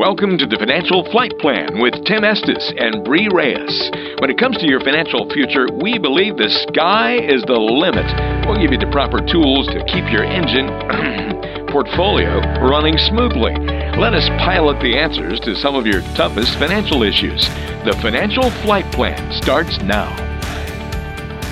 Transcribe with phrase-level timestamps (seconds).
[0.00, 3.90] Welcome to the Financial Flight Plan with Tim Estes and Bree Reyes.
[4.16, 8.08] When it comes to your financial future, we believe the sky is the limit.
[8.48, 10.72] We'll give you the proper tools to keep your engine
[11.68, 13.52] portfolio running smoothly.
[14.00, 17.44] Let us pilot the answers to some of your toughest financial issues.
[17.84, 20.29] The Financial Flight Plan starts now.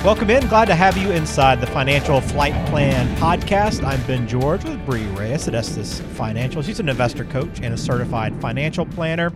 [0.01, 0.47] Welcome in.
[0.47, 3.83] Glad to have you inside the Financial Flight Plan podcast.
[3.83, 6.61] I'm Ben George with Bree Reyes at Estes Financial.
[6.61, 9.33] She's an investor coach and a certified financial planner.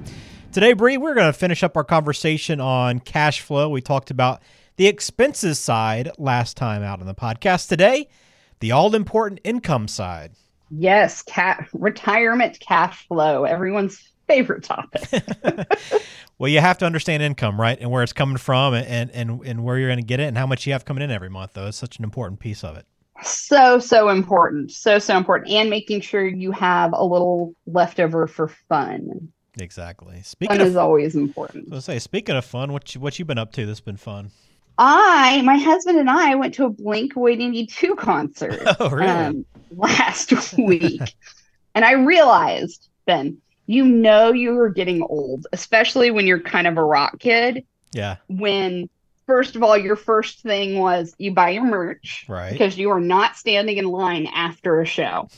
[0.54, 3.68] Today, Bree, we're going to finish up our conversation on cash flow.
[3.68, 4.42] We talked about
[4.78, 7.68] the expenses side last time out on the podcast.
[7.68, 8.08] Today,
[8.62, 10.32] the all important income side.
[10.72, 13.44] Yes, cat retirement cash flow.
[13.44, 15.04] Everyone's favorite topic.
[16.44, 17.80] well, you have to understand income, right?
[17.80, 20.38] And where it's coming from and, and, and where you're going to get it and
[20.38, 21.68] how much you have coming in every month, though.
[21.68, 22.86] It's such an important piece of it.
[23.22, 24.72] So, so important.
[24.72, 25.52] So, so important.
[25.52, 29.32] And making sure you have a little leftover for fun.
[29.58, 30.22] Exactly.
[30.22, 31.72] Speaking fun of, is always important.
[31.72, 33.96] I was say, speaking of fun, what you, what you been up to that's been
[33.96, 34.30] fun?
[34.78, 39.08] I, my husband and I went to a Blink 182 concert oh, really?
[39.08, 41.16] um, last week.
[41.74, 46.78] and I realized, Ben, you know you are getting old, especially when you're kind of
[46.78, 47.66] a rock kid.
[47.94, 48.18] Yeah.
[48.28, 48.90] When
[49.26, 52.52] first of all, your first thing was you buy your merch, right?
[52.52, 55.30] Because you are not standing in line after a show.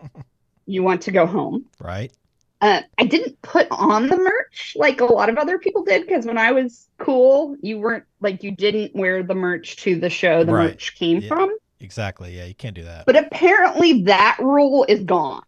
[0.66, 2.12] you want to go home, right?
[2.60, 6.24] Uh, I didn't put on the merch like a lot of other people did because
[6.24, 10.44] when I was cool, you weren't like you didn't wear the merch to the show
[10.44, 10.70] the right.
[10.70, 11.28] merch came yeah.
[11.28, 11.56] from.
[11.80, 12.36] Exactly.
[12.36, 13.04] Yeah, you can't do that.
[13.04, 15.42] But apparently that rule is gone.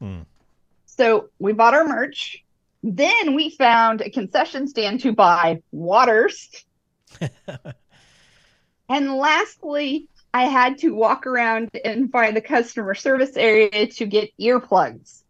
[0.00, 0.20] Hmm.
[0.96, 2.44] So we bought our merch.
[2.82, 6.50] Then we found a concession stand to buy waters.
[8.88, 14.30] and lastly, I had to walk around and find the customer service area to get
[14.38, 15.22] earplugs.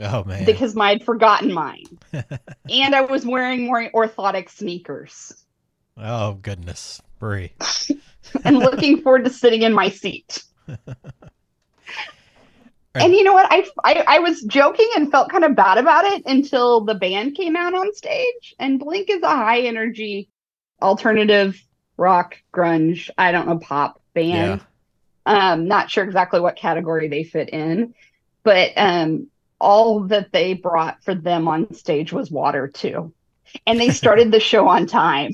[0.00, 0.44] Oh man.
[0.44, 1.98] Because I'd forgotten mine.
[2.12, 5.44] and I was wearing more orthotic sneakers.
[5.96, 7.02] Oh goodness.
[7.18, 7.52] Bree.
[8.44, 10.44] and looking forward to sitting in my seat.
[12.94, 13.46] And you know what?
[13.50, 17.36] I, I, I was joking and felt kind of bad about it until the band
[17.36, 18.54] came out on stage.
[18.58, 20.30] And Blink is a high energy
[20.82, 21.62] alternative
[21.96, 23.10] rock grunge.
[23.18, 24.60] I don't know pop band.
[24.60, 25.52] Yeah.
[25.52, 27.94] Um, not sure exactly what category they fit in,
[28.44, 29.28] but um,
[29.60, 33.12] all that they brought for them on stage was water too,
[33.66, 35.32] and they started the show on time.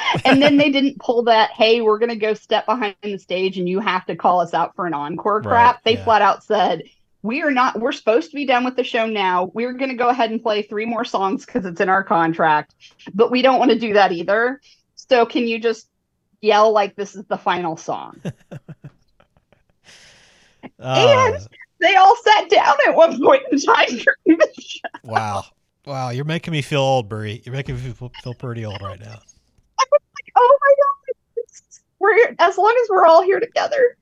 [0.24, 3.58] and then they didn't pull that, hey, we're going to go step behind the stage
[3.58, 5.76] and you have to call us out for an encore crap.
[5.76, 6.04] Right, they yeah.
[6.04, 6.82] flat out said,
[7.22, 9.50] we are not, we're supposed to be done with the show now.
[9.54, 12.74] We're going to go ahead and play three more songs because it's in our contract,
[13.14, 14.60] but we don't want to do that either.
[14.96, 15.88] So can you just
[16.40, 18.20] yell like this is the final song?
[18.24, 18.58] uh,
[20.80, 21.48] and
[21.80, 24.80] they all sat down at one point in time during the show.
[25.04, 25.44] Wow.
[25.86, 26.10] Wow.
[26.10, 27.42] You're making me feel old, Bree.
[27.44, 29.18] You're making me feel, feel pretty old right now
[30.36, 31.44] oh my god,
[31.98, 33.96] we're as long as we're all here together.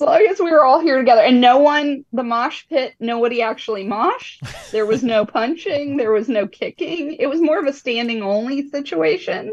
[0.00, 3.42] As long as we were all here together, and no one, the mosh pit, nobody
[3.42, 4.40] actually moshed.
[4.72, 7.12] There was no punching, there was no kicking.
[7.12, 9.52] It was more of a standing only situation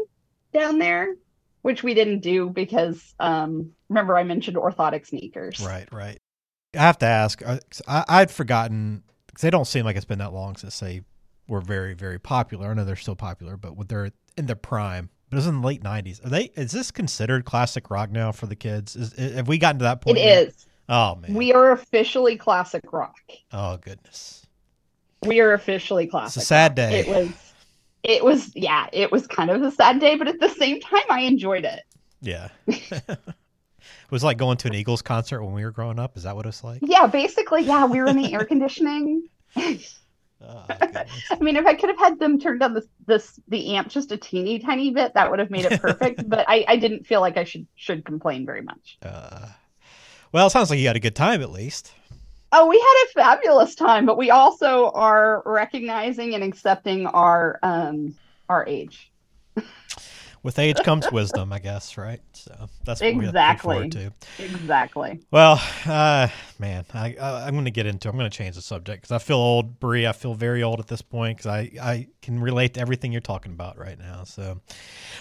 [0.52, 1.14] down there,
[1.62, 5.60] which we didn't do because um, remember I mentioned orthotic sneakers.
[5.60, 6.18] Right, right.
[6.74, 7.40] I have to ask.
[7.44, 11.02] Uh, I, I'd forgotten because they don't seem like it's been that long since they
[11.46, 12.70] were very, very popular.
[12.70, 15.62] I know they're still popular, but when they're in their prime, but it was in
[15.62, 16.22] the late '90s.
[16.26, 16.50] Are they?
[16.56, 18.94] Is this considered classic rock now for the kids?
[18.94, 20.18] Is, have we gotten to that point?
[20.18, 20.48] It yet?
[20.48, 20.66] is.
[20.90, 23.16] Oh man, we are officially classic rock.
[23.50, 24.46] Oh goodness,
[25.22, 26.36] we are officially classic.
[26.36, 26.76] It's a sad rock.
[26.76, 27.00] day.
[27.00, 27.52] It was.
[28.02, 28.88] It was yeah.
[28.92, 31.80] It was kind of a sad day, but at the same time, I enjoyed it.
[32.20, 32.48] Yeah.
[32.66, 33.18] it
[34.10, 36.18] was like going to an Eagles concert when we were growing up.
[36.18, 36.80] Is that what it's like?
[36.82, 37.62] Yeah, basically.
[37.62, 39.28] Yeah, we were in the air conditioning.
[40.44, 43.88] Oh, I mean, if I could have had them turn down this this the amp
[43.88, 46.28] just a teeny tiny bit, that would have made it perfect.
[46.28, 48.98] but I, I didn't feel like I should should complain very much.
[49.02, 49.48] Uh,
[50.32, 51.92] well, it sounds like you had a good time at least.
[52.52, 58.14] Oh, we had a fabulous time, but we also are recognizing and accepting our um
[58.48, 59.12] our age
[60.42, 62.20] with age comes wisdom, I guess, right?
[62.32, 63.68] So that's what exactly.
[63.68, 64.44] we forward to.
[64.44, 65.20] Exactly.
[65.30, 68.08] Well, uh, man, I, I am going to get into.
[68.08, 70.06] I'm going to change the subject because I feel old, Bree.
[70.06, 73.20] I feel very old at this point because I I can relate to everything you're
[73.20, 74.24] talking about right now.
[74.24, 74.60] So,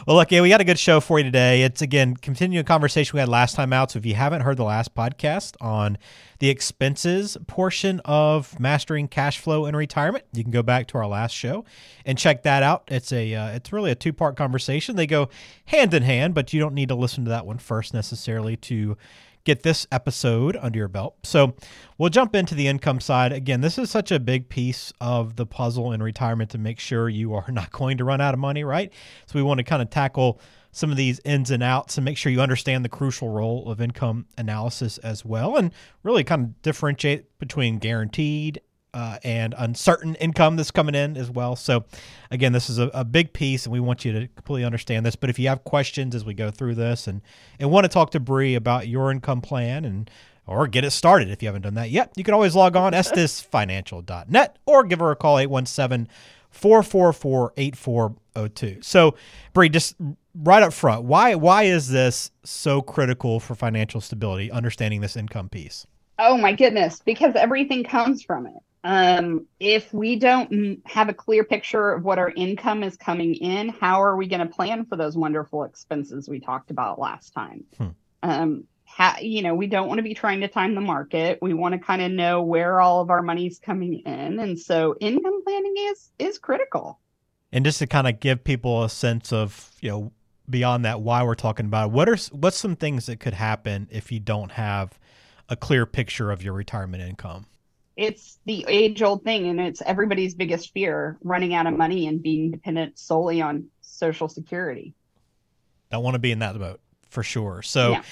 [0.05, 1.63] well, look, yeah, we got a good show for you today.
[1.63, 3.91] It's again continuing a conversation we had last time out.
[3.91, 5.97] So if you haven't heard the last podcast on
[6.39, 11.07] the expenses portion of mastering cash flow in retirement, you can go back to our
[11.07, 11.65] last show
[12.05, 12.83] and check that out.
[12.87, 14.95] It's a uh, it's really a two part conversation.
[14.95, 15.29] They go
[15.65, 18.97] hand in hand, but you don't need to listen to that one first necessarily to
[19.43, 21.15] get this episode under your belt.
[21.23, 21.55] So
[21.97, 23.33] we'll jump into the income side.
[23.33, 27.09] Again, this is such a big piece of the puzzle in retirement to make sure
[27.09, 28.91] you are not going to run out of money, right?
[29.25, 30.39] So we want to kind of tackle
[30.71, 33.81] some of these ins and outs and make sure you understand the crucial role of
[33.81, 35.71] income analysis as well and
[36.03, 38.61] really kind of differentiate between guaranteed
[38.93, 41.55] uh, and uncertain income that's coming in as well.
[41.55, 41.85] So,
[42.29, 45.15] again, this is a, a, big piece, and we want you to completely understand this.
[45.15, 47.21] But if you have questions as we go through this, and
[47.59, 50.09] and want to talk to Bree about your income plan, and
[50.45, 52.91] or get it started if you haven't done that yet, you can always log on
[52.91, 56.09] estesfinancial.net or give her a call 817
[56.49, 58.81] 444 8402.
[58.81, 59.15] So,
[59.53, 59.95] Bree, just
[60.35, 64.51] right up front, why why is this so critical for financial stability?
[64.51, 65.87] Understanding this income piece.
[66.19, 71.43] Oh my goodness, because everything comes from it um, if we don't have a clear
[71.43, 74.95] picture of what our income is coming in, how are we going to plan for
[74.95, 77.63] those wonderful expenses we talked about last time?
[77.77, 77.87] Hmm.
[78.23, 81.39] Um, ha- you know, we don't want to be trying to time the market.
[81.41, 84.95] We want to kind of know where all of our money's coming in, and so
[84.99, 86.99] income planning is is critical.
[87.51, 90.11] And just to kind of give people a sense of you know
[90.49, 93.87] beyond that why we're talking about it, what are what's some things that could happen
[93.91, 94.97] if you don't have
[95.49, 97.45] a clear picture of your retirement income?
[97.95, 102.21] It's the age old thing and it's everybody's biggest fear running out of money and
[102.21, 104.93] being dependent solely on social security.
[105.91, 106.79] Don't want to be in that boat
[107.09, 107.61] for sure.
[107.61, 108.03] So yeah.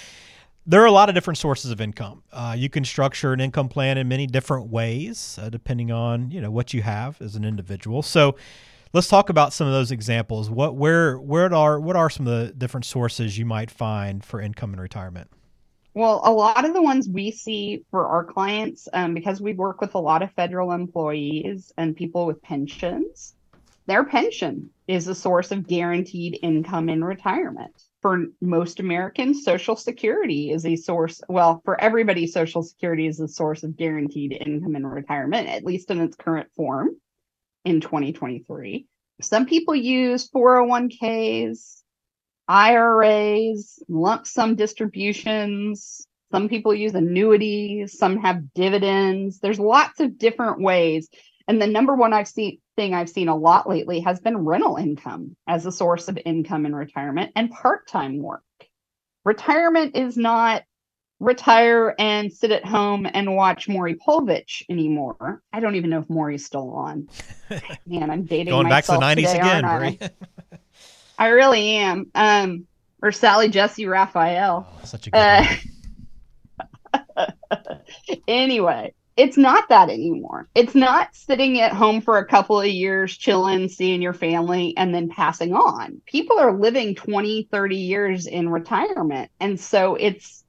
[0.66, 2.24] there are a lot of different sources of income.
[2.32, 6.42] Uh, you can structure an income plan in many different ways uh, depending on you
[6.42, 8.02] know what you have as an individual.
[8.02, 8.36] So
[8.94, 10.50] let's talk about some of those examples.
[10.50, 14.42] What where where are what are some of the different sources you might find for
[14.42, 15.32] income in retirement
[16.00, 19.82] well, a lot of the ones we see for our clients, um, because we work
[19.82, 23.36] with a lot of federal employees and people with pensions,
[23.86, 27.84] their pension is a source of guaranteed income in retirement.
[28.02, 33.28] For most Americans, Social Security is a source, well, for everybody, Social Security is a
[33.28, 36.92] source of guaranteed income in retirement, at least in its current form
[37.66, 38.86] in 2023.
[39.22, 41.84] Some people use 401ks,
[42.50, 46.06] IRAs, lump sum distributions.
[46.32, 49.40] Some people use annuities, some have dividends.
[49.40, 51.10] There's lots of different ways.
[51.48, 54.78] And the number one I've seen thing I've seen a lot lately has been rental
[54.78, 58.44] income as a source of income in retirement and part-time work.
[59.26, 60.64] Retirement is not
[61.20, 65.42] retire and sit at home and watch Maury Povich anymore.
[65.52, 67.10] I don't even know if Maury's still on.
[67.86, 70.00] Man, I'm dating going back to the '90s today, again.
[71.20, 72.10] I really am.
[72.16, 72.66] Um,
[73.02, 74.66] or Sally Jessy Raphael.
[74.72, 75.46] Oh, such a good uh,
[78.28, 80.48] anyway, it's not that anymore.
[80.56, 84.96] It's not sitting at home for a couple of years, chilling, seeing your family, and
[84.96, 86.02] then passing on.
[86.06, 89.30] People are living 20, 30 years in retirement.
[89.42, 90.46] And so it's,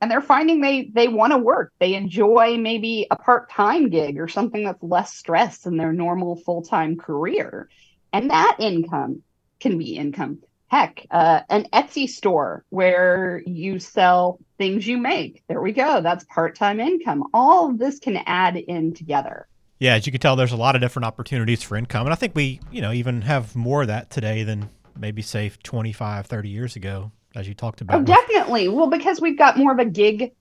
[0.00, 1.72] and they're finding they they want to work.
[1.78, 6.96] They enjoy maybe a part-time gig or something that's less stress than their normal full-time
[6.96, 7.68] career.
[8.12, 9.22] And that income
[9.64, 10.38] can be income.
[10.68, 15.42] Heck, uh, an Etsy store where you sell things you make.
[15.48, 16.02] There we go.
[16.02, 17.24] That's part time income.
[17.32, 19.48] All of this can add in together.
[19.78, 22.06] Yeah, as you can tell, there's a lot of different opportunities for income.
[22.06, 24.68] And I think we, you know, even have more of that today than
[24.98, 28.00] maybe, say, 25, 30 years ago, as you talked about.
[28.00, 28.68] Oh, definitely.
[28.68, 30.32] Well, because we've got more of a gig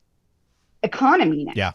[0.83, 1.53] economy now.
[1.55, 1.71] Yeah.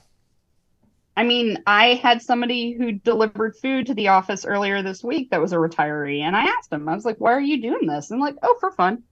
[1.18, 5.40] I mean, I had somebody who delivered food to the office earlier this week that
[5.40, 8.12] was a retiree, and I asked him, I was like, "Why are you doing this?"
[8.12, 9.02] And like, "Oh, for fun."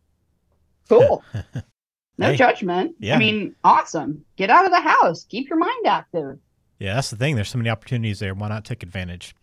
[0.89, 1.25] Cool.
[2.19, 2.95] no hey, judgment.
[3.01, 3.17] Yeah.
[3.17, 4.25] I mean, awesome.
[4.37, 5.25] Get out of the house.
[5.25, 6.39] Keep your mind active.
[6.79, 7.35] Yeah, that's the thing.
[7.35, 8.35] There's so many opportunities there.
[8.35, 9.35] Why not take advantage?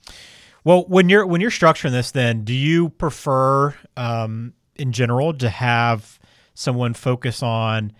[0.63, 5.49] Well, when you're when you're structuring this, then do you prefer, um, in general, to
[5.49, 6.17] have
[6.53, 7.91] someone focus on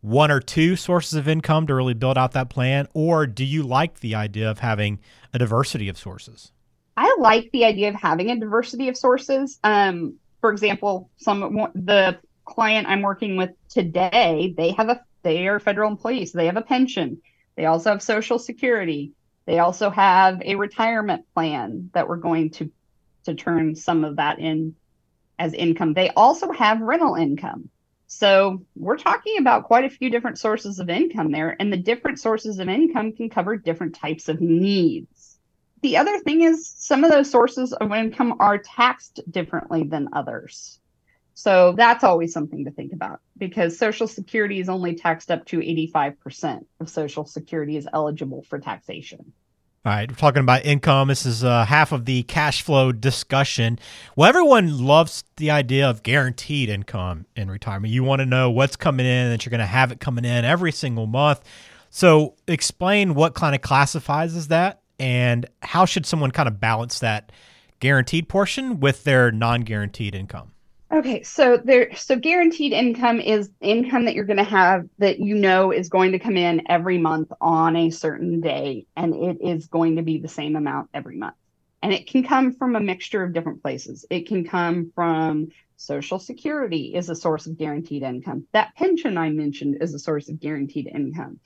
[0.00, 3.62] one or two sources of income to really build out that plan, or do you
[3.62, 4.98] like the idea of having
[5.34, 6.52] a diversity of sources?
[6.96, 9.58] I like the idea of having a diversity of sources.
[9.62, 15.60] Um, for example, some the client I'm working with today, they have a they are
[15.60, 17.20] federal employees, they have a pension.
[17.56, 19.12] They also have Social Security.
[19.44, 22.70] They also have a retirement plan that we're going to
[23.24, 24.74] to turn some of that in
[25.38, 25.92] as income.
[25.92, 27.68] They also have rental income.
[28.12, 32.18] So we're talking about quite a few different sources of income there, and the different
[32.18, 35.38] sources of income can cover different types of needs.
[35.82, 40.80] The other thing is some of those sources of income are taxed differently than others.
[41.34, 45.58] So that's always something to think about because Social Security is only taxed up to
[45.60, 49.32] 85% of Social Security is eligible for taxation.
[49.82, 51.08] All right, we're talking about income.
[51.08, 53.78] This is uh, half of the cash flow discussion.
[54.14, 57.90] Well, everyone loves the idea of guaranteed income in retirement.
[57.90, 60.44] You want to know what's coming in, that you're going to have it coming in
[60.44, 61.40] every single month.
[61.88, 66.98] So, explain what kind of classifies as that, and how should someone kind of balance
[66.98, 67.32] that
[67.80, 70.52] guaranteed portion with their non-guaranteed income.
[70.92, 75.36] Okay, so there so guaranteed income is income that you're going to have that you
[75.36, 79.68] know is going to come in every month on a certain day and it is
[79.68, 81.36] going to be the same amount every month.
[81.80, 84.04] And it can come from a mixture of different places.
[84.10, 88.46] It can come from social security is a source of guaranteed income.
[88.52, 91.38] That pension I mentioned is a source of guaranteed income.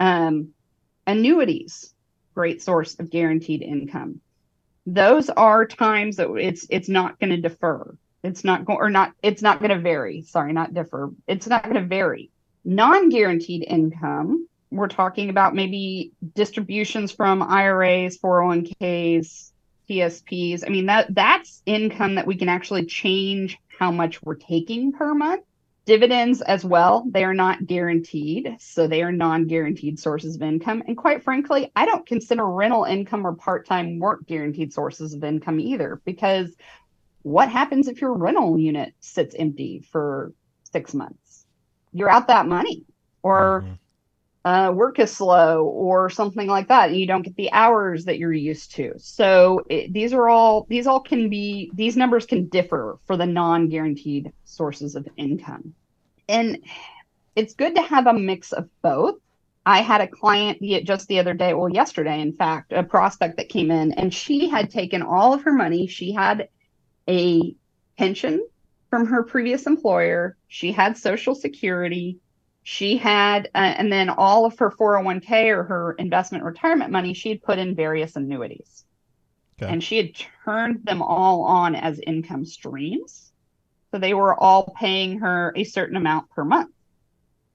[0.00, 0.50] Um,
[1.06, 1.94] annuities,
[2.34, 4.20] great source of guaranteed income
[4.84, 9.12] those are times that it's it's not going to defer it's not going or not
[9.22, 12.30] it's not going to vary sorry not differ it's not going to vary
[12.64, 19.52] non-guaranteed income we're talking about maybe distributions from iras 401ks
[19.88, 24.92] tsps i mean that that's income that we can actually change how much we're taking
[24.92, 25.44] per month
[25.84, 28.56] Dividends as well, they are not guaranteed.
[28.60, 30.84] So they are non guaranteed sources of income.
[30.86, 35.24] And quite frankly, I don't consider rental income or part time work guaranteed sources of
[35.24, 36.54] income either, because
[37.22, 40.32] what happens if your rental unit sits empty for
[40.64, 41.46] six months?
[41.92, 42.84] You're out that money.
[43.22, 44.50] Or mm-hmm.
[44.50, 48.18] uh, work is slow or something like that and you don't get the hours that
[48.18, 48.94] you're used to.
[48.98, 53.26] So it, these are all these all can be these numbers can differ for the
[53.26, 55.74] non-guaranteed sources of income.
[56.28, 56.58] And
[57.36, 59.16] it's good to have a mix of both.
[59.64, 63.48] I had a client just the other day well yesterday in fact a prospect that
[63.48, 65.86] came in and she had taken all of her money.
[65.86, 66.48] She had
[67.08, 67.54] a
[67.98, 68.46] pension
[68.90, 70.36] from her previous employer.
[70.48, 72.18] She had social security.
[72.62, 77.30] She had uh, and then all of her 401k or her investment retirement money she
[77.30, 78.84] had put in various annuities.
[79.60, 79.70] Okay.
[79.70, 83.32] and she had turned them all on as income streams.
[83.90, 86.72] So they were all paying her a certain amount per month.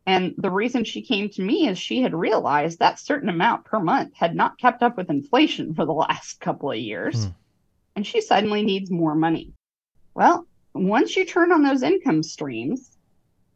[0.05, 3.79] And the reason she came to me is she had realized that certain amount per
[3.79, 7.25] month had not kept up with inflation for the last couple of years.
[7.25, 7.31] Hmm.
[7.97, 9.51] And she suddenly needs more money
[10.13, 12.97] well once you turn on those income streams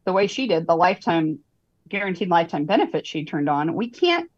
[0.05, 1.39] the way she did, the lifetime
[1.87, 4.29] guaranteed lifetime benefit she turned on, we can't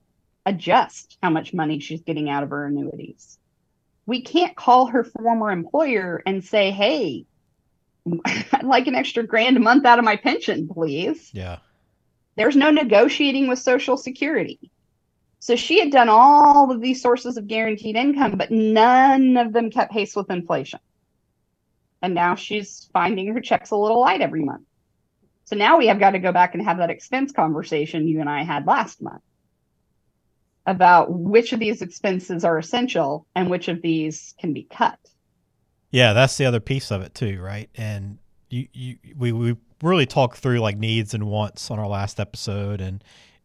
[0.45, 3.37] adjust how much money she's getting out of her annuities.
[4.05, 7.25] We can't call her former employer and say, hey,
[8.25, 11.29] I'd like an extra grand a month out of my pension, please.
[11.33, 11.59] Yeah.
[12.35, 14.71] There's no negotiating with Social Security.
[15.43, 19.71] So she had done all of these sources of guaranteed income, but none of them
[19.71, 20.79] kept pace with inflation.
[22.01, 24.63] And now she's finding her checks a little light every month.
[25.43, 28.29] So now we have got to go back and have that expense conversation you and
[28.29, 29.21] I had last month
[30.65, 34.97] about which of these expenses are essential and which of these can be cut.
[35.91, 37.69] Yeah, that's the other piece of it too, right?
[37.75, 38.17] And
[38.49, 42.79] you, you we, we really talked through like needs and wants on our last episode
[42.79, 43.03] and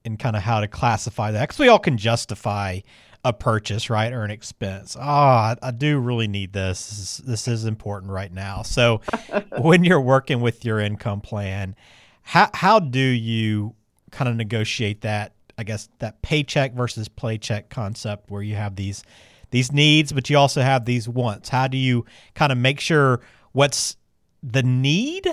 [0.08, 2.80] and kind of how to classify that because we all can justify
[3.24, 4.96] a purchase, right, or an expense.
[4.96, 6.88] Oh, I, I do really need this.
[6.88, 8.62] This is, this is important right now.
[8.62, 9.02] So,
[9.58, 11.76] when you're working with your income plan,
[12.22, 13.74] how how do you
[14.10, 15.32] kind of negotiate that?
[15.56, 19.02] I guess that paycheck versus playcheck concept, where you have these
[19.50, 21.48] these needs, but you also have these wants.
[21.48, 23.20] How do you kind of make sure
[23.52, 23.96] what's
[24.42, 25.26] the need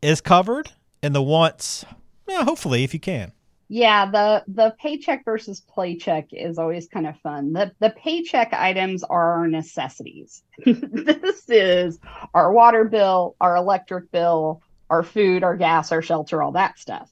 [0.00, 0.70] is covered
[1.02, 1.84] and the wants?
[2.28, 3.32] Yeah, hopefully, if you can.
[3.74, 7.54] Yeah, the the paycheck versus playcheck is always kind of fun.
[7.54, 10.42] The the paycheck items are our necessities.
[10.66, 11.98] this is
[12.34, 14.60] our water bill, our electric bill,
[14.90, 17.10] our food, our gas, our shelter, all that stuff.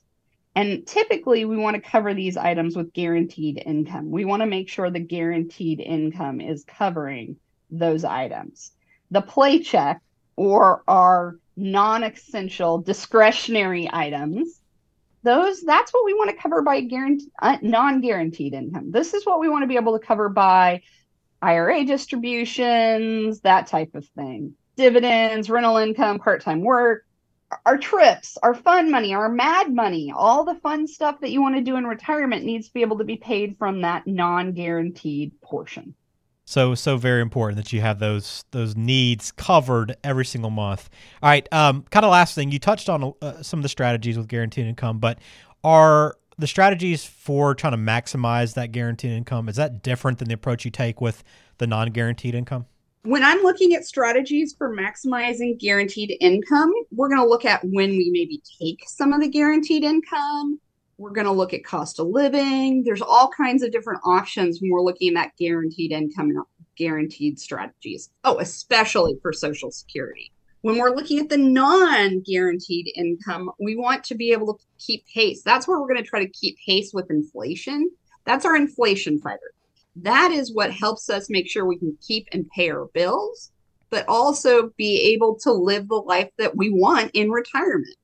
[0.55, 4.11] And typically we want to cover these items with guaranteed income.
[4.11, 7.37] We want to make sure the guaranteed income is covering
[7.71, 8.73] those items.
[9.11, 10.01] The playcheck
[10.37, 14.60] or our non-essential discretionary items
[15.23, 18.91] those that's what we want to cover by guarantee, uh, non-guaranteed income.
[18.91, 20.83] This is what we want to be able to cover by
[21.43, 24.55] ira distributions that type of thing.
[24.77, 27.05] Dividends rental income part-time work
[27.67, 31.57] our trips our fun money our mad money all the fun stuff that you want
[31.57, 35.95] to do in retirement needs to be able to be paid from that non-guaranteed portion
[36.51, 40.91] so so very important that you have those those needs covered every single month.
[41.23, 44.19] All right, um, kind of last thing you touched on uh, some of the strategies
[44.19, 45.21] with guaranteed income, but
[45.63, 50.35] are the strategies for trying to maximize that guaranteed income is that different than the
[50.35, 51.23] approach you take with
[51.59, 52.67] the non-guaranteed income?
[53.05, 57.91] When I'm looking at strategies for maximizing guaranteed income, we're going to look at when
[57.91, 60.59] we maybe take some of the guaranteed income
[61.01, 62.85] we're going to look at cost of living.
[62.85, 66.45] There's all kinds of different options when we're looking at guaranteed income and
[66.77, 68.11] guaranteed strategies.
[68.25, 70.31] Oh, especially for Social Security.
[70.61, 75.07] When we're looking at the non guaranteed income, we want to be able to keep
[75.07, 75.43] pace.
[75.43, 77.91] That's where we're going to try to keep pace with inflation.
[78.27, 79.55] That's our inflation fighter.
[79.97, 83.53] That is what helps us make sure we can keep and pay our bills,
[83.89, 87.97] but also be able to live the life that we want in retirement.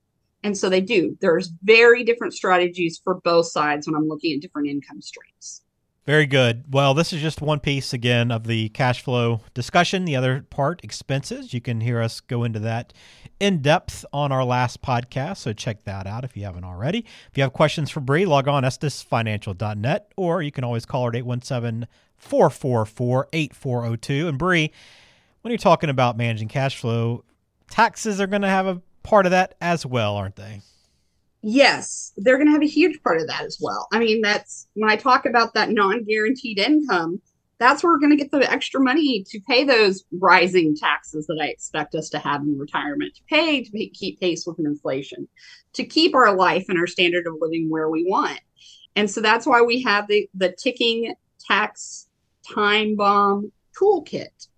[0.43, 1.16] And so they do.
[1.21, 5.62] There's very different strategies for both sides when I'm looking at different income streams.
[6.07, 6.64] Very good.
[6.71, 10.05] Well, this is just one piece again of the cash flow discussion.
[10.05, 11.52] The other part, expenses.
[11.52, 12.93] You can hear us go into that
[13.40, 15.38] in depth on our last podcast.
[15.38, 17.00] So check that out if you haven't already.
[17.00, 21.09] If you have questions for Bree, log on estesfinancial.net or you can always call her
[21.09, 21.88] at 817
[22.19, 24.28] 444 8402.
[24.28, 24.71] And Bree,
[25.43, 27.25] when you're talking about managing cash flow,
[27.69, 30.60] taxes are going to have a part of that as well, aren't they?
[31.40, 33.86] Yes, they're going to have a huge part of that as well.
[33.92, 37.22] I mean, that's when I talk about that non guaranteed income,
[37.58, 41.38] that's where we're going to get the extra money to pay those rising taxes that
[41.40, 45.28] I expect us to have in retirement, to pay to pay, keep pace with inflation,
[45.75, 48.40] to keep our life and our standard of living where we want.
[48.96, 52.08] And so that's why we have the, the ticking tax
[52.52, 54.48] time bomb toolkit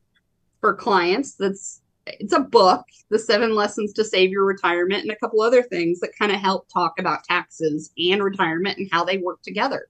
[0.60, 1.82] for clients that's
[2.20, 6.00] it's a book, The Seven Lessons to Save Your Retirement, and a couple other things
[6.00, 9.88] that kind of help talk about taxes and retirement and how they work together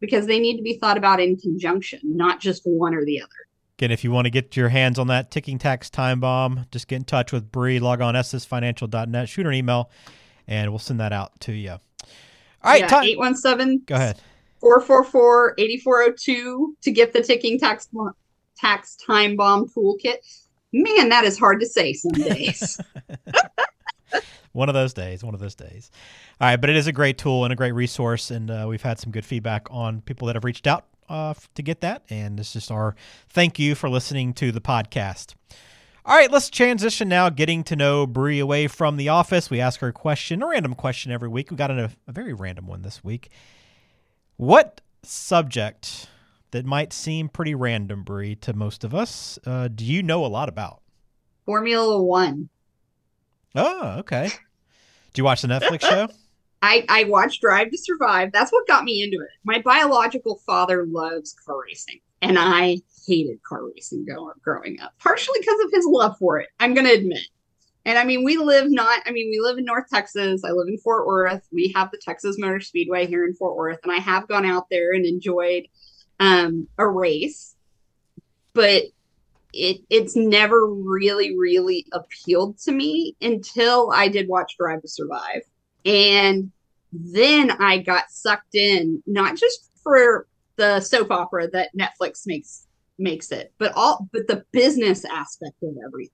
[0.00, 3.30] because they need to be thought about in conjunction, not just one or the other.
[3.78, 6.88] Again, if you want to get your hands on that ticking tax time bomb, just
[6.88, 7.78] get in touch with Bree.
[7.78, 9.90] Log on estesfinancial.net, shoot her an email,
[10.46, 11.70] and we'll send that out to you.
[11.70, 14.20] All right, yeah, 817 Go ahead.
[14.60, 17.88] 444 8402 to get the ticking tax
[18.56, 20.16] tax time bomb toolkit
[20.82, 22.80] man, that is hard to say some days.
[24.52, 25.90] one of those days, one of those days.
[26.40, 28.82] All right, but it is a great tool and a great resource, and uh, we've
[28.82, 32.38] had some good feedback on people that have reached out uh, to get that, and
[32.38, 32.94] it's just our
[33.28, 35.34] thank you for listening to the podcast.
[36.04, 39.50] All right, let's transition now, getting to know Bree away from the office.
[39.50, 41.50] We ask her a question, a random question every week.
[41.50, 43.28] We got a, a very random one this week.
[44.36, 46.08] What subject
[46.56, 49.38] that might seem pretty random, Bree, to most of us.
[49.44, 50.80] Uh, do you know a lot about?
[51.44, 52.48] Formula One.
[53.54, 54.28] Oh, okay.
[55.12, 56.08] Do you watch the Netflix show?
[56.62, 58.32] I, I watched Drive to Survive.
[58.32, 59.28] That's what got me into it.
[59.44, 64.06] My biological father loves car racing, and I hated car racing
[64.42, 66.48] growing up, partially because of his love for it.
[66.58, 67.28] I'm going to admit.
[67.84, 70.42] And I mean, we live not, I mean, we live in North Texas.
[70.42, 71.46] I live in Fort Worth.
[71.52, 74.70] We have the Texas Motor Speedway here in Fort Worth, and I have gone out
[74.70, 75.66] there and enjoyed
[76.20, 77.54] um, a race,
[78.52, 78.84] but
[79.52, 85.42] it it's never really really appealed to me until I did watch Drive to Survive,
[85.84, 86.50] and
[86.92, 90.26] then I got sucked in not just for
[90.56, 92.66] the soap opera that Netflix makes
[92.98, 96.12] makes it, but all but the business aspect of everything.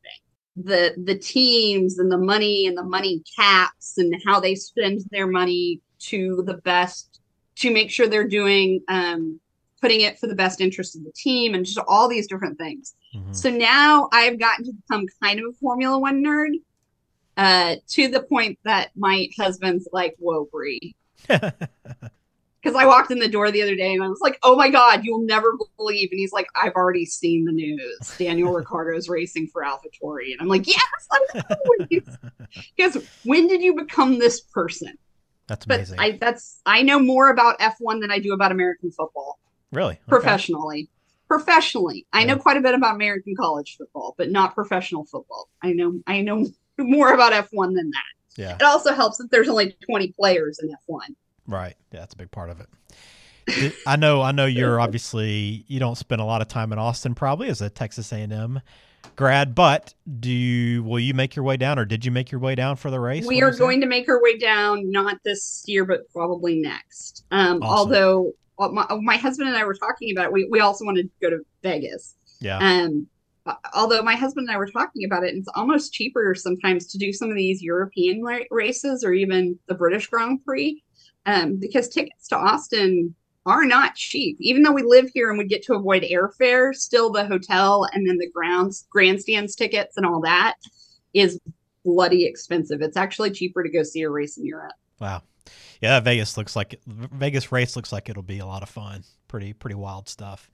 [0.57, 5.27] The the teams and the money and the money caps and how they spend their
[5.27, 7.21] money to the best
[7.57, 9.41] to make sure they're doing um,
[9.83, 12.95] putting it for the best interest of the team and just all these different things.
[13.15, 13.33] Mm-hmm.
[13.33, 16.53] So now I've gotten to become kind of a Formula One nerd
[17.37, 20.95] uh, to the point that my husband's like, whoa, Bree.
[22.63, 24.71] Because I walked in the door the other day and I was like, oh my
[24.71, 26.11] God, you'll never believe.
[26.13, 28.15] And he's like, I've already seen the news.
[28.19, 30.31] Daniel Ricciardo's racing for AlphaTauri.
[30.31, 30.79] And I'm like, yes,
[31.11, 32.01] I know.
[32.77, 34.97] Because when did you become this person?
[35.49, 35.97] That's amazing.
[35.97, 39.41] But I that's I know more about F1 than I do about American football.
[39.73, 39.95] Really?
[39.95, 40.03] Okay.
[40.09, 40.89] Professionally.
[41.27, 42.07] Professionally.
[42.13, 45.49] I know quite a bit about American college football, but not professional football.
[45.63, 46.47] I know I know
[46.79, 48.37] more about F1 than that.
[48.37, 48.55] Yeah.
[48.55, 51.15] It also helps that there's only 20 players in F1.
[51.47, 51.75] Right.
[51.93, 52.69] Yeah, that's a big part of it.
[53.87, 57.15] I know I know you're obviously you don't spend a lot of time in Austin
[57.15, 58.61] probably as a Texas A&M
[59.17, 62.41] grad, but do you will you make your way down or did you make your
[62.41, 63.27] way down for the race?
[63.27, 67.25] We are going to make our way down not this year but probably next.
[67.31, 67.63] Um, awesome.
[67.65, 68.33] although
[68.71, 70.33] my, my husband and I were talking about it.
[70.33, 72.15] We, we also wanted to go to Vegas.
[72.41, 72.59] Yeah.
[72.59, 73.07] Um,
[73.75, 77.13] although my husband and I were talking about it, it's almost cheaper sometimes to do
[77.13, 80.83] some of these European races or even the British Grand Prix,
[81.27, 84.37] um, because tickets to Austin are not cheap.
[84.41, 88.09] Even though we live here and we get to avoid airfare, still the hotel and
[88.09, 90.55] then the grounds, grandstands tickets and all that
[91.13, 91.41] is
[91.85, 92.81] bloody expensive.
[92.81, 94.75] It's actually cheaper to go see a race in Europe.
[95.01, 95.23] Wow
[95.81, 99.05] yeah, Vegas looks like Vegas race looks like it'll be a lot of fun.
[99.29, 100.51] Pretty pretty wild stuff.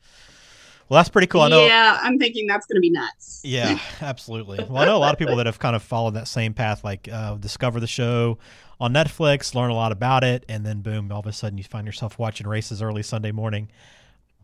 [0.88, 1.42] Well, that's pretty cool.
[1.42, 1.66] I know.
[1.66, 3.42] Yeah, I'm thinking that's going to be nuts.
[3.44, 4.64] Yeah, absolutely.
[4.64, 6.83] Well, I know a lot of people that have kind of followed that same path,
[6.83, 8.38] like uh, discover the show
[8.81, 11.64] on Netflix, learn a lot about it, and then boom, all of a sudden you
[11.64, 13.68] find yourself watching races early Sunday morning.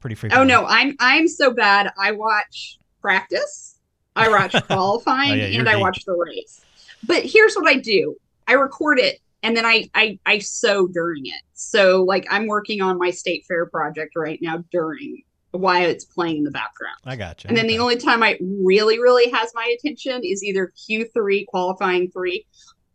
[0.00, 0.36] Pretty freaking.
[0.36, 1.90] Oh no, I'm I'm so bad.
[1.98, 3.78] I watch practice,
[4.14, 6.60] I watch qualifying, Oh, yeah, and I watch the race.
[7.06, 11.26] But here's what I do: I record it, and then I I I sew during
[11.26, 11.42] it.
[11.52, 16.38] So like I'm working on my state fair project right now during while it's playing
[16.38, 16.96] in the background.
[17.04, 17.48] I got you.
[17.48, 22.10] And then the only time I really, really has my attention is either Q3 qualifying
[22.10, 22.44] three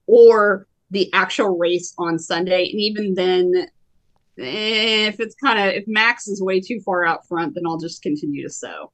[0.07, 2.69] or the actual race on Sunday.
[2.69, 3.67] And even then,
[4.35, 8.01] if it's kind of if Max is way too far out front, then I'll just
[8.01, 8.91] continue to sew.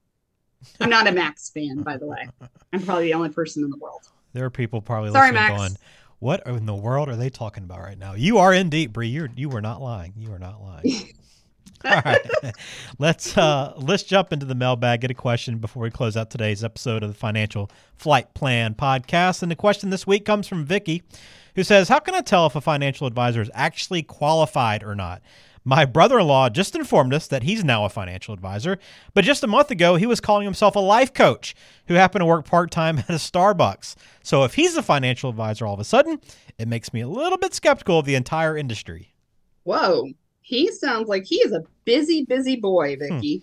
[0.80, 2.28] I'm not a Max fan, by the way.
[2.74, 4.02] I'm probably the only person in the world.
[4.34, 5.58] there are people probably Sorry, listening Max.
[5.58, 5.78] going,
[6.20, 9.08] "What in the world are they talking about right now?" You are in deep, Bree.
[9.08, 10.14] You you were not lying.
[10.18, 11.14] You are not lying.
[11.86, 12.22] All right,
[13.00, 15.02] let's uh, let's jump into the mailbag.
[15.02, 19.44] Get a question before we close out today's episode of the Financial Flight Plan podcast.
[19.44, 21.04] And the question this week comes from Vicky,
[21.56, 25.22] who says, "How can I tell if a financial advisor is actually qualified or not?"
[25.68, 28.78] My brother-in-law just informed us that he's now a financial advisor,
[29.16, 31.56] but just a month ago he was calling himself a life coach
[31.88, 33.96] who happened to work part-time at a Starbucks.
[34.22, 36.22] So if he's a financial advisor all of a sudden,
[36.60, 39.16] it makes me a little bit skeptical of the entire industry.
[39.64, 43.42] Whoa, he sounds like he is a busy, busy boy, Vicky.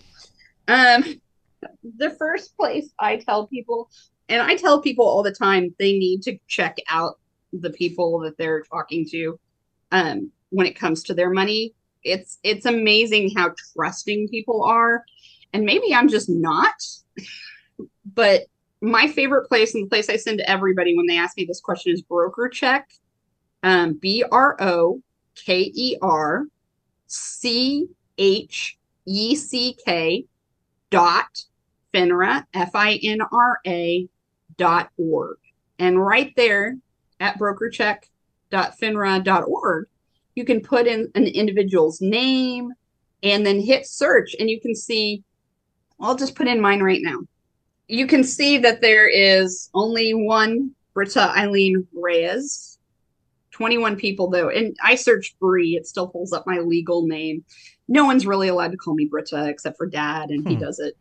[0.68, 1.20] Um,
[1.96, 3.90] the first place I tell people,
[4.28, 7.18] and I tell people all the time, they need to check out
[7.52, 9.40] the people that they're talking to.
[9.90, 15.04] Um, when it comes to their money, it's it's amazing how trusting people are,
[15.52, 16.74] and maybe I'm just not.
[18.14, 18.42] but
[18.80, 21.60] my favorite place and the place I send to everybody when they ask me this
[21.60, 22.90] question is Broker Check.
[23.62, 25.00] Um, B R O
[25.36, 26.46] K E R
[27.06, 27.88] C
[28.18, 30.26] H E C K
[30.90, 31.44] dot
[31.94, 34.08] FINRA, F I N R A
[34.56, 35.36] dot org.
[35.78, 36.76] And right there
[37.20, 39.86] at brokercheck.finra.org,
[40.34, 42.70] you can put in an individual's name
[43.22, 45.22] and then hit search, and you can see.
[46.00, 47.20] I'll just put in mine right now.
[47.86, 52.78] You can see that there is only one Britta Eileen Reyes
[53.52, 57.44] 21 people though and i searched brie it still pulls up my legal name
[57.86, 60.60] no one's really allowed to call me britta except for dad and he Hmm.
[60.60, 60.94] does it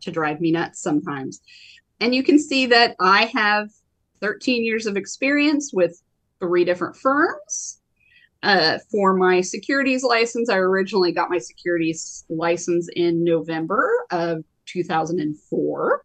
[0.00, 1.40] to drive me nuts sometimes
[2.00, 3.68] and you can see that i have
[4.20, 6.00] 13 years of experience with
[6.40, 7.80] three different firms
[8.42, 16.04] uh, for my securities license i originally got my securities license in november of 2004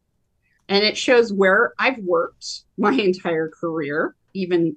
[0.69, 4.75] and it shows where i've worked my entire career even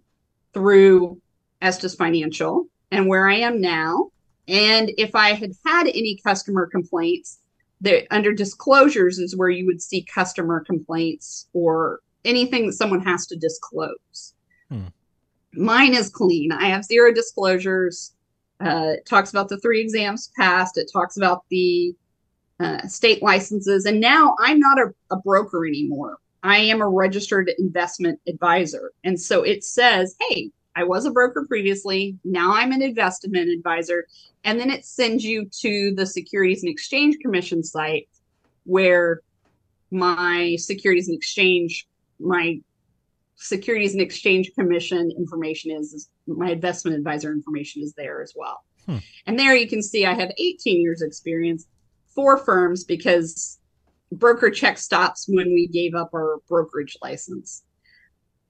[0.53, 1.21] through
[1.63, 4.11] Estes Financial and where I am now.
[4.49, 7.39] And if I had had any customer complaints,
[7.81, 13.27] there under disclosures is where you would see customer complaints or anything that someone has
[13.27, 14.35] to disclose.
[14.69, 14.89] Hmm.
[15.55, 16.53] Mine is clean.
[16.53, 18.15] I have zero disclosures.
[18.61, 20.79] Uh, it talks about the three exams passed.
[20.79, 21.95] It talks about the
[22.61, 23.87] uh, state licenses.
[23.87, 26.19] And now I'm not a, a broker anymore.
[26.43, 28.93] I am a registered investment advisor.
[29.05, 32.19] And so it says, hey, I was a broker previously.
[32.25, 34.07] Now I'm an investment advisor.
[34.45, 38.09] And then it sends you to the Securities and Exchange Commission site
[38.65, 39.21] where
[39.91, 41.87] my Securities and Exchange,
[42.19, 42.61] my
[43.43, 48.63] Securities and Exchange Commission information is, is my investment advisor information is there as well.
[48.85, 48.99] Hmm.
[49.27, 51.67] And there you can see I have 18 years experience,
[52.15, 53.59] four firms because
[54.13, 57.63] broker check stops when we gave up our brokerage license.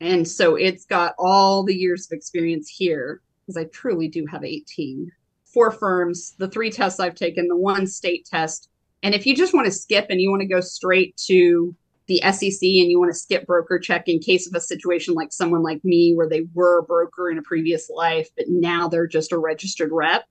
[0.00, 4.44] And so it's got all the years of experience here because I truly do have
[4.44, 5.08] 18.
[5.44, 8.68] Four firms, the three tests I've taken, the one state test.
[9.04, 11.76] And if you just want to skip and you want to go straight to
[12.10, 15.32] the SEC and you want to skip broker check in case of a situation like
[15.32, 19.06] someone like me where they were a broker in a previous life, but now they're
[19.06, 20.24] just a registered rep,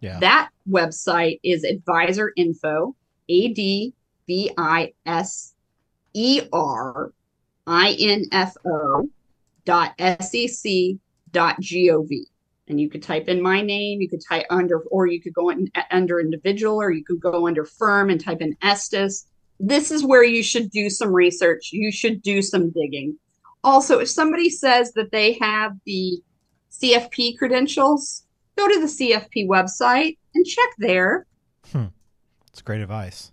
[0.00, 0.18] Yeah.
[0.18, 2.96] that website is advisor info,
[3.28, 3.94] A D
[4.26, 5.54] V I S
[6.14, 7.12] E R
[7.64, 9.08] I N F O
[9.64, 10.98] dot S E C
[11.30, 12.26] dot G O V.
[12.66, 15.50] And you could type in my name, you could type under, or you could go
[15.50, 19.26] in, under individual, or you could go under firm and type in Estes.
[19.60, 21.70] This is where you should do some research.
[21.72, 23.16] You should do some digging.
[23.62, 26.22] Also, if somebody says that they have the
[26.72, 28.24] CFP credentials,
[28.56, 31.26] go to the CFP website and check there.
[31.70, 31.86] Hmm.
[32.48, 33.32] It's great advice.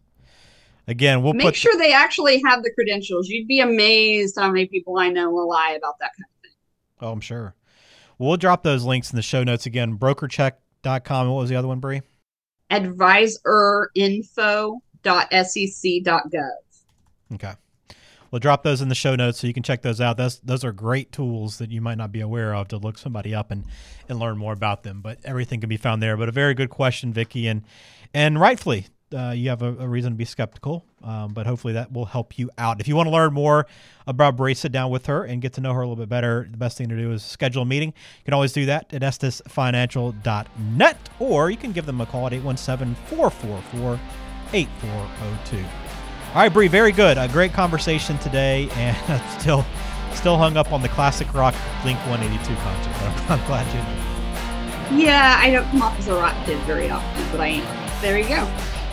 [0.87, 3.27] Again, we'll Make sure they actually have the credentials.
[3.27, 6.51] You'd be amazed how many people I know will lie about that kind of thing.
[7.01, 7.55] Oh, I'm sure.
[8.17, 9.97] We'll drop those links in the show notes again.
[9.97, 11.29] Brokercheck.com.
[11.29, 12.01] What was the other one, Brie?
[12.93, 14.79] Bree?
[15.07, 16.51] www.sec.gov.
[17.33, 17.53] Okay.
[18.31, 20.17] We'll drop those in the show notes so you can check those out.
[20.17, 23.33] Those those are great tools that you might not be aware of to look somebody
[23.33, 23.63] up and,
[24.09, 25.01] and learn more about them.
[25.01, 26.17] But everything can be found there.
[26.17, 27.63] But a very good question, Vicky, and
[28.13, 30.85] and rightfully uh, you have a, a, reason to be skeptical.
[31.03, 32.81] Um, but hopefully that will help you out.
[32.81, 33.67] If you want to learn more
[34.05, 36.47] about Bree, sit down with her and get to know her a little bit better.
[36.49, 37.89] The best thing to do is schedule a meeting.
[37.89, 42.33] You can always do that at estesfinancial.net or you can give them a call at
[42.33, 43.99] 817 444
[44.53, 45.63] 8402.
[46.29, 47.17] All right, Bree, very good.
[47.17, 49.65] A great conversation today, and still,
[50.13, 53.01] still hung up on the classic rock Blink 182 concert.
[53.01, 53.81] I'm, I'm glad you.
[53.81, 55.03] did.
[55.05, 58.01] Yeah, I don't come off as a rock kid very often, but I am.
[58.01, 58.45] There you go.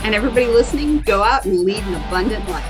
[0.02, 2.64] And everybody listening, go out and lead an abundant life.